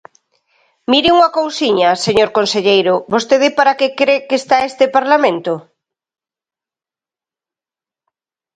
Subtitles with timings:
[0.91, 5.53] Mire unha cousiña, señor conselleiro, ¿vostede para que cre que está este Parlamento?